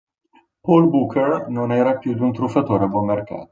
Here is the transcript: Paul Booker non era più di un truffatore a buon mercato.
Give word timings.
Paul 0.61 0.89
Booker 0.89 1.45
non 1.49 1.71
era 1.71 1.99
più 1.99 2.15
di 2.15 2.21
un 2.21 2.33
truffatore 2.33 2.85
a 2.85 2.87
buon 2.87 3.05
mercato. 3.05 3.49